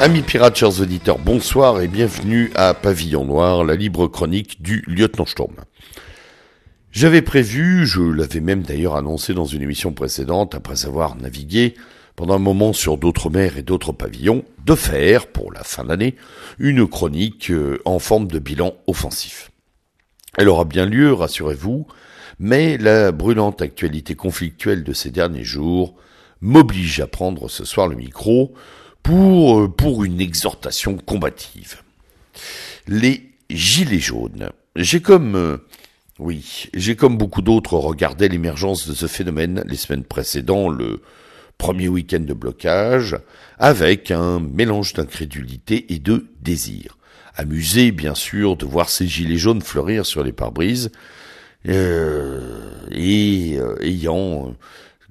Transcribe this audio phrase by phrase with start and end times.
[0.00, 5.26] Amis pirates, chers auditeurs, bonsoir et bienvenue à Pavillon Noir, la libre chronique du lieutenant
[5.26, 5.56] Sturm.
[6.92, 11.74] J'avais prévu, je l'avais même d'ailleurs annoncé dans une émission précédente, après avoir navigué
[12.14, 16.14] pendant un moment sur d'autres mers et d'autres pavillons, de faire, pour la fin d'année,
[16.60, 19.50] une chronique euh, en forme de bilan offensif.
[20.36, 21.88] Elle aura bien lieu, rassurez-vous,
[22.38, 25.96] mais la brûlante actualité conflictuelle de ces derniers jours
[26.40, 28.54] m'oblige à prendre ce soir le micro
[29.02, 31.82] pour, euh, pour une exhortation combative.
[32.86, 34.50] Les gilets jaunes.
[34.76, 35.58] J'ai comme, euh,
[36.18, 41.02] oui, j'ai comme beaucoup d'autres regardé l'émergence de ce phénomène les semaines précédentes, le
[41.56, 43.16] premier week-end de blocage,
[43.58, 46.98] avec un mélange d'incrédulité et de désir.
[47.34, 50.90] Amusé, bien sûr, de voir ces gilets jaunes fleurir sur les pare-brises,
[51.68, 54.54] euh, et ayant,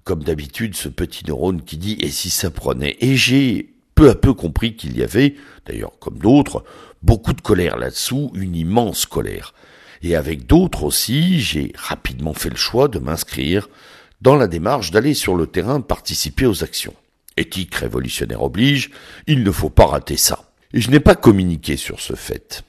[0.04, 4.16] comme d'habitude, ce petit neurone qui dit «et si ça prenait?» Et j'ai peu à
[4.16, 6.64] peu compris qu'il y avait, d'ailleurs comme d'autres,
[7.02, 9.56] beaucoup de colère là-dessous, une immense colère.
[10.04, 13.67] Et avec d'autres aussi, j'ai rapidement fait le choix de m'inscrire
[14.22, 16.94] dans la démarche d'aller sur le terrain participer aux actions.
[17.38, 18.92] Éthique révolutionnaire oblige,
[19.26, 20.52] il ne faut pas rater ça.
[20.73, 22.64] Et je n'ai pas communiqué sur ce fait.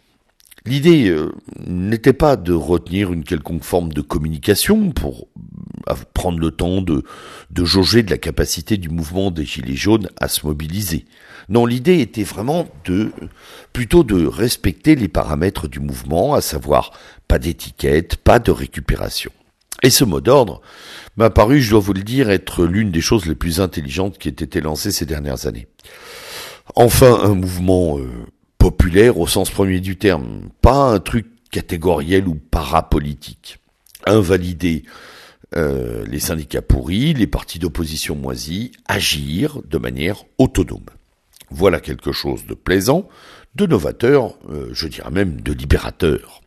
[0.65, 1.33] L'idée euh,
[1.67, 5.29] n'était pas de retenir une quelconque forme de communication pour
[5.95, 7.05] prendre le temps de,
[7.51, 11.07] de jauger de la capacité du mouvement des Gilets jaunes à se mobiliser.
[11.49, 13.11] Non, l'idée était vraiment de,
[13.73, 16.93] plutôt de respecter les paramètres du mouvement, à savoir
[17.27, 19.31] pas d'étiquette, pas de récupération.
[19.83, 20.61] Et ce mot d'ordre
[21.17, 24.29] m'a paru, je dois vous le dire, être l'une des choses les plus intelligentes qui
[24.29, 25.69] aient été lancées ces dernières années.
[26.75, 28.09] Enfin, un mouvement euh,
[28.59, 33.59] populaire au sens premier du terme, pas un truc catégoriel ou parapolitique.
[34.07, 34.85] Invalider
[35.57, 40.87] euh, les syndicats pourris, les partis d'opposition moisis, agir de manière autonome.
[41.51, 43.09] Voilà quelque chose de plaisant,
[43.55, 46.43] de novateur, euh, je dirais même de libérateur.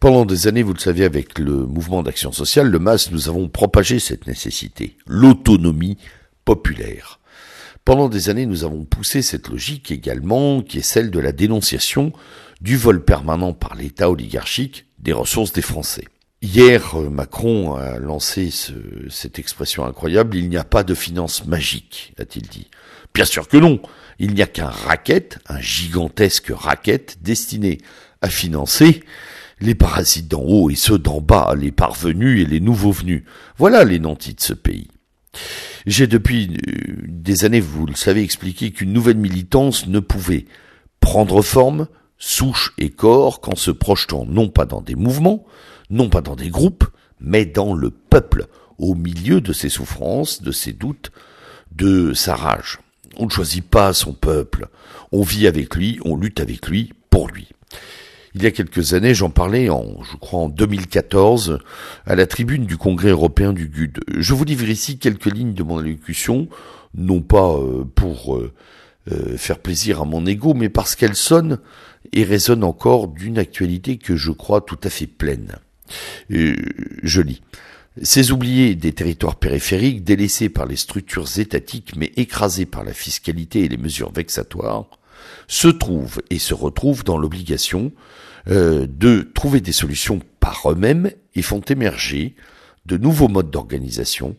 [0.00, 3.48] Pendant des années, vous le savez, avec le mouvement d'action sociale, le MAS, nous avons
[3.48, 5.96] propagé cette nécessité, l'autonomie
[6.44, 7.20] populaire.
[7.84, 12.12] Pendant des années, nous avons poussé cette logique également, qui est celle de la dénonciation
[12.60, 16.04] du vol permanent par l'État oligarchique des ressources des Français.
[16.42, 18.50] Hier, euh, Macron a lancé
[19.08, 22.68] cette expression incroyable, il n'y a pas de finances magiques, a-t-il dit.
[23.14, 23.80] Bien sûr que non,
[24.18, 27.78] il n'y a qu'un racket, un gigantesque racket destiné
[28.22, 29.04] à financer
[29.60, 33.22] les parasites d'en haut et ceux d'en bas, les parvenus et les nouveaux venus.
[33.56, 34.88] Voilà les nantis de ce pays.
[35.86, 40.46] J'ai depuis euh, des années, vous le savez, expliqué qu'une nouvelle militance ne pouvait
[40.98, 41.86] prendre forme,
[42.22, 45.44] souche et corps qu'en se projetant non pas dans des mouvements,
[45.90, 46.84] non pas dans des groupes,
[47.20, 48.46] mais dans le peuple,
[48.78, 51.10] au milieu de ses souffrances, de ses doutes,
[51.72, 52.78] de sa rage.
[53.16, 54.68] On ne choisit pas son peuple,
[55.10, 57.48] on vit avec lui, on lutte avec lui, pour lui.
[58.36, 61.58] Il y a quelques années, j'en parlais je crois, en 2014,
[62.06, 63.98] à la tribune du Congrès européen du GUD.
[64.16, 66.48] Je vous livre ici quelques lignes de mon allocution,
[66.94, 68.38] non pas euh, pour
[69.10, 71.58] euh, faire plaisir à mon ego, mais parce qu'elles sonnent
[72.12, 75.56] et résonnent encore d'une actualité que je crois tout à fait pleine.
[76.30, 76.54] Euh,
[77.02, 77.42] je lis.
[78.00, 83.64] Ces oubliés des territoires périphériques, délaissés par les structures étatiques mais écrasés par la fiscalité
[83.64, 84.86] et les mesures vexatoires,
[85.46, 87.92] se trouvent et se retrouvent dans l'obligation
[88.48, 92.34] euh, de trouver des solutions par eux-mêmes et font émerger
[92.86, 94.36] de nouveaux modes d'organisation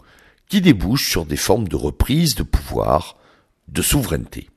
[0.49, 3.17] qui débouchent sur des formes de reprise de pouvoir,
[3.67, 4.49] de souveraineté.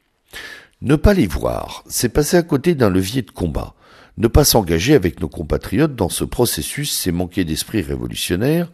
[0.83, 3.75] Ne pas les voir, c'est passer à côté d'un levier de combat,
[4.19, 8.71] ne pas s'engager avec nos compatriotes dans ce processus, c'est manquer d'esprit révolutionnaire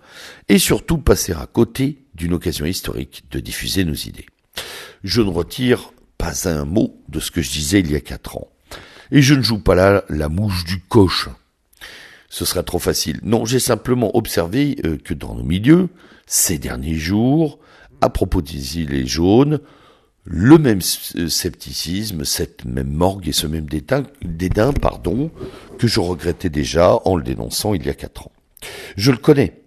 [0.49, 4.26] et surtout passer à côté d'une occasion historique de diffuser nos idées.
[5.03, 8.37] Je ne retire pas un mot de ce que je disais il y a quatre
[8.37, 8.49] ans.
[9.11, 11.29] Et je ne joue pas là la mouche du coche.
[12.29, 13.19] Ce serait trop facile.
[13.25, 15.88] Non, j'ai simplement observé euh, que dans nos milieux,
[16.26, 17.58] ces derniers jours,
[18.00, 19.61] à propos des gilets jaunes,
[20.24, 20.80] le même
[21.16, 25.30] euh, scepticisme, cette même morgue et ce même dédain, dédain pardon,
[25.78, 28.32] que je regrettais déjà en le dénonçant il y a quatre ans.
[28.96, 29.62] Je le connais,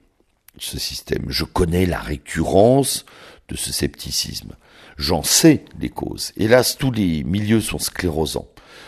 [0.57, 1.25] ce système.
[1.27, 3.05] Je connais la récurrence
[3.49, 4.53] de ce scepticisme.
[4.97, 6.31] J'en sais les causes.
[6.37, 8.47] Hélas, tous les milieux sont sclérosants.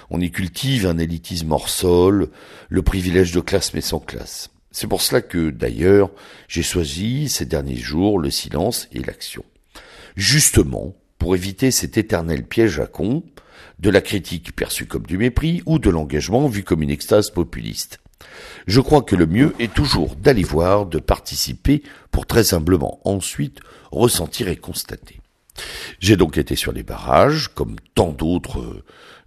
[0.10, 2.30] On y cultive un élitisme hors sol,
[2.70, 4.50] le privilège de classe mais sans classe.
[4.72, 6.12] C'est pour cela que, d'ailleurs,
[6.48, 9.44] j'ai choisi ces derniers jours le silence et l'action.
[10.16, 13.24] Justement, pour éviter cet éternel piège à con,
[13.80, 18.00] de la critique perçue comme du mépris ou de l'engagement vu comme une extase populiste.
[18.66, 23.60] Je crois que le mieux est toujours d'aller voir, de participer, pour très humblement ensuite
[23.92, 25.22] ressentir et constater.
[26.00, 28.84] J'ai donc été sur les barrages, comme tant d'autres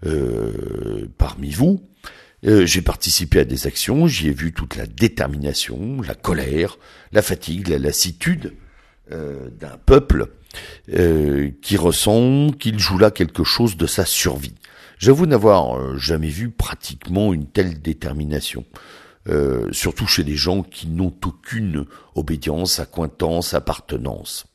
[0.06, 1.82] euh, parmi vous.
[2.46, 6.78] Euh, j'ai participé à des actions, j'y ai vu toute la détermination, la colère,
[7.12, 8.54] la fatigue, la lassitude
[9.11, 10.27] d'un peuple
[10.87, 14.55] qui ressent qu'il joue là quelque chose de sa survie.
[14.99, 18.65] J'avoue n'avoir jamais vu pratiquement une telle détermination.
[19.73, 24.47] surtout chez des gens qui n'ont aucune obédience, accointance, appartenance.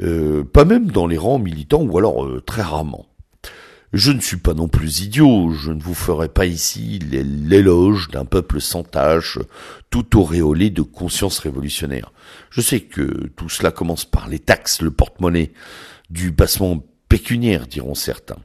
[0.00, 3.06] Euh, pas même dans les rangs militants ou alors euh, très rarement.
[3.94, 8.26] Je ne suis pas non plus idiot, je ne vous ferai pas ici l'éloge d'un
[8.26, 9.38] peuple sans tâche,
[9.88, 12.12] tout auréolé de conscience révolutionnaire.
[12.50, 15.52] Je sais que tout cela commence par les taxes, le porte-monnaie,
[16.10, 18.38] du passement pécuniaire, diront certains.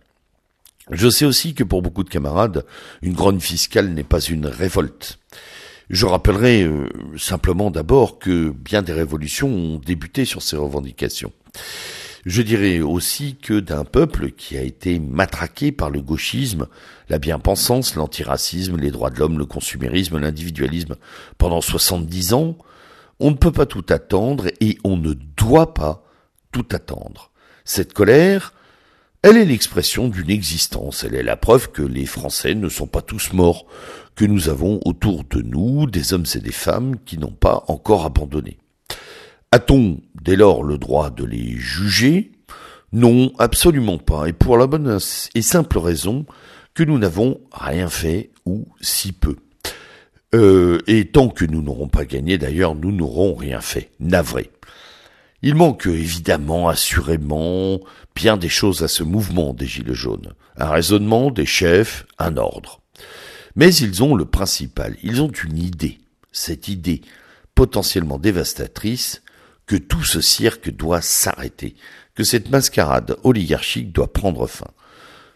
[0.91, 2.65] Je sais aussi que pour beaucoup de camarades,
[3.01, 5.19] une grogne fiscale n'est pas une révolte.
[5.89, 6.87] Je rappellerai euh,
[7.17, 11.33] simplement d'abord que bien des révolutions ont débuté sur ces revendications.
[12.25, 16.67] Je dirais aussi que d'un peuple qui a été matraqué par le gauchisme,
[17.09, 20.95] la bien-pensance, l'antiracisme, les droits de l'homme, le consumérisme, l'individualisme
[21.37, 22.57] pendant 70 ans,
[23.19, 26.05] on ne peut pas tout attendre et on ne doit pas
[26.53, 27.31] tout attendre.
[27.65, 28.53] Cette colère,
[29.21, 33.01] elle est l'expression d'une existence, elle est la preuve que les Français ne sont pas
[33.01, 33.65] tous morts,
[34.15, 38.05] que nous avons autour de nous des hommes et des femmes qui n'ont pas encore
[38.05, 38.59] abandonné.
[39.51, 42.31] A-t-on dès lors le droit de les juger
[42.91, 44.97] Non, absolument pas, et pour la bonne
[45.35, 46.25] et simple raison
[46.73, 49.35] que nous n'avons rien fait ou si peu.
[50.33, 53.91] Euh, et tant que nous n'aurons pas gagné, d'ailleurs, nous n'aurons rien fait.
[53.99, 54.49] Navré.
[55.43, 57.79] Il manque évidemment, assurément,
[58.15, 60.33] bien des choses à ce mouvement des Gilets jaunes.
[60.57, 62.81] Un raisonnement, des chefs, un ordre.
[63.55, 65.99] Mais ils ont le principal, ils ont une idée,
[66.31, 67.01] cette idée
[67.53, 69.21] potentiellement dévastatrice,
[69.65, 71.75] que tout ce cirque doit s'arrêter,
[72.15, 74.69] que cette mascarade oligarchique doit prendre fin.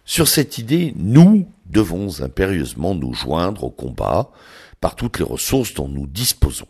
[0.06, 4.32] Sur cette idée, nous devons impérieusement nous joindre au combat
[4.80, 6.68] par toutes les ressources dont nous disposons.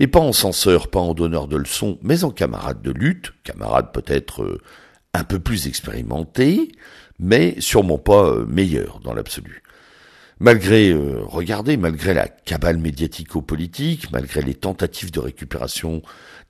[0.00, 3.92] Et pas en censeur, pas en donneur de leçons, mais en camarade de lutte, camarade
[3.92, 4.60] peut-être euh,
[5.14, 6.72] un peu plus expérimenté,
[7.18, 9.62] mais sûrement pas euh, meilleur dans l'absolu.
[10.40, 16.00] Malgré, euh, regardez, malgré la cabale médiatico-politique, malgré les tentatives de récupération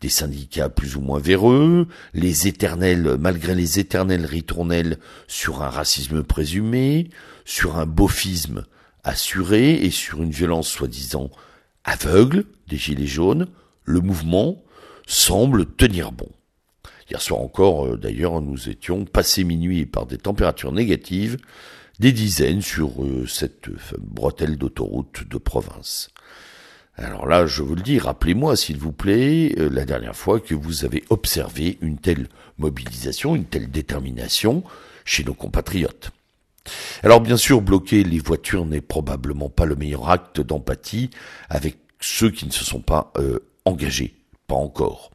[0.02, 6.23] des syndicats plus ou moins véreux, les éternels, malgré les éternelles ritournelles sur un racisme
[6.23, 7.08] présumé,
[7.46, 8.67] sur un bofisme
[9.05, 11.31] assuré et sur une violence soi-disant
[11.85, 13.46] aveugle des Gilets jaunes,
[13.85, 14.62] le mouvement
[15.06, 16.29] semble tenir bon.
[17.11, 21.38] Hier soir encore, euh, d'ailleurs, nous étions passés minuit par des températures négatives,
[21.99, 23.69] des dizaines sur euh, cette
[23.99, 26.11] bretelle d'autoroute de province.
[26.97, 30.55] Alors là, je vous le dis, rappelez-moi, s'il vous plaît, euh, la dernière fois que
[30.55, 32.29] vous avez observé une telle
[32.59, 34.65] mobilisation, une telle détermination
[35.05, 36.11] chez nos compatriotes.
[37.02, 41.11] Alors bien sûr, bloquer les voitures n'est probablement pas le meilleur acte d'empathie
[41.49, 44.14] avec ceux qui ne se sont pas euh, engagés,
[44.47, 45.11] pas encore.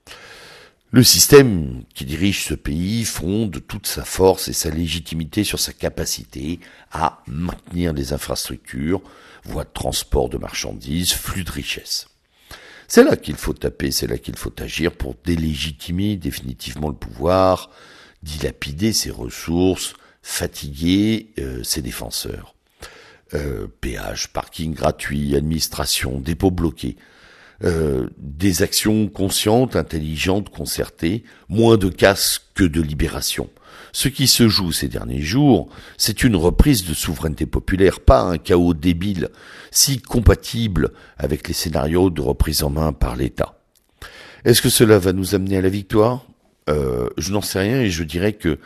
[0.94, 5.74] Le système qui dirige ce pays fonde toute sa force et sa légitimité sur sa
[5.74, 6.60] capacité
[6.92, 9.02] à maintenir des infrastructures,
[9.44, 12.10] voies de transport de marchandises, flux de richesses.
[12.88, 17.72] C'est là qu'il faut taper, c'est là qu'il faut agir pour délégitimer définitivement le pouvoir,
[18.22, 22.54] dilapider ses ressources, fatiguer euh, ses défenseurs.
[23.34, 26.98] Euh, péage, parking gratuit, administration, dépôt bloqué,
[27.64, 33.50] euh, des actions conscientes, intelligentes, concertées, moins de casse que de libération.
[33.94, 38.38] Ce qui se joue ces derniers jours, c'est une reprise de souveraineté populaire, pas un
[38.38, 39.30] chaos débile,
[39.72, 43.60] si compatible avec les scénarios de reprise en main par l'État.
[44.46, 46.26] Est-ce que cela va nous amener à la victoire?
[46.70, 48.60] Euh, Je n'en sais rien et je dirais que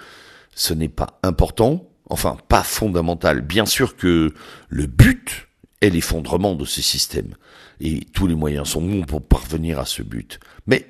[0.55, 3.41] ce n'est pas important, enfin pas fondamental.
[3.41, 4.33] Bien sûr que
[4.69, 5.46] le but
[5.81, 7.35] est l'effondrement de ce système
[7.79, 10.39] et tous les moyens sont bons pour parvenir à ce but.
[10.65, 10.85] Mais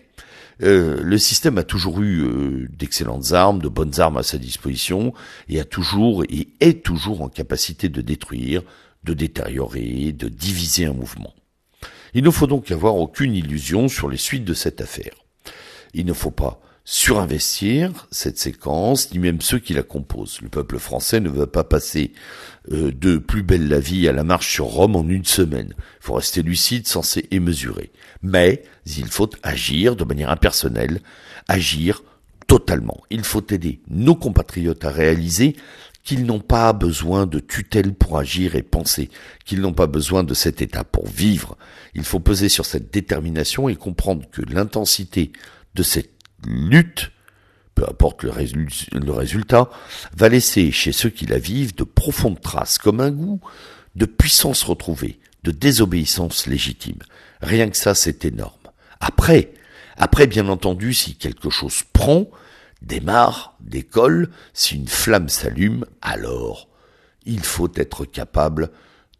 [0.63, 5.13] euh, le système a toujours eu euh, d'excellentes armes, de bonnes armes à sa disposition,
[5.50, 8.63] et a toujours et est toujours en capacité de détruire,
[9.03, 11.34] de détériorer, de diviser un mouvement.
[12.13, 15.13] Il ne faut donc avoir aucune illusion sur les suites de cette affaire.
[15.94, 20.39] Il ne faut pas surinvestir cette séquence, ni même ceux qui la composent.
[20.41, 22.13] Le peuple français ne veut pas passer
[22.72, 25.74] euh, de plus belle la vie à la marche sur Rome en une semaine.
[25.77, 27.91] Il faut rester lucide, sensé et mesuré.
[28.22, 31.01] Mais il faut agir de manière impersonnelle,
[31.50, 32.03] agir
[32.48, 33.03] totalement.
[33.10, 35.58] Il faut aider nos compatriotes à réaliser
[36.06, 39.10] qu'ils n'ont pas besoin de tutelle pour agir et penser,
[39.44, 41.58] qu'ils n'ont pas besoin de cet état pour vivre.
[41.96, 45.34] Il faut peser sur cette détermination et comprendre que l'intensité
[45.75, 46.16] de cette
[46.47, 47.11] lutte,
[47.75, 48.31] peu importe le,
[49.11, 49.69] résultat,
[50.15, 53.39] va laisser chez ceux qui la vivent de profondes traces, comme un goût
[53.95, 56.99] de puissance retrouvée, de désobéissance légitime.
[57.41, 58.53] Rien que ça, c'est énorme.
[58.99, 59.53] Après,
[59.97, 62.29] après, bien entendu, si quelque chose prend,
[62.81, 66.67] démarre, décolle, si une flamme s'allume, alors
[67.25, 68.71] il faut être capable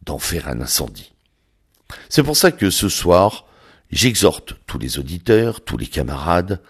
[0.04, 1.14] d'en faire un incendie.
[2.10, 3.46] C'est pour ça que ce soir,
[3.92, 6.62] j'exhorte tous les auditeurs, tous les camarades,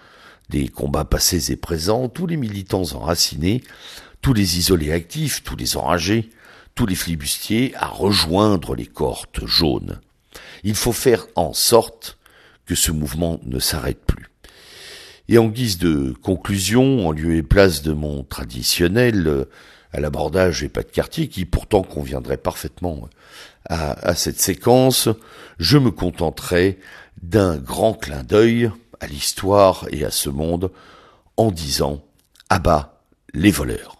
[0.50, 3.63] des combats passés et présents, tous les militants enracinés,
[4.22, 6.30] tous les isolés actifs, tous les enragés,
[6.75, 10.00] tous les flibustiers à rejoindre les cohortes jaunes.
[10.63, 12.18] Il faut faire en sorte
[12.66, 14.27] que ce mouvement ne s'arrête plus.
[15.30, 19.46] Et en guise de conclusion, en lieu et place de mon traditionnel euh,
[19.92, 23.10] à l'abordage et pas de quartier, qui pourtant conviendrait parfaitement
[23.70, 25.10] à cette séquence,
[25.60, 26.77] je me contenterai
[27.22, 30.72] d'un grand clin d'œil à l'histoire et à ce monde
[31.38, 32.01] en disant
[32.50, 33.01] à bas
[33.34, 33.97] les voleurs.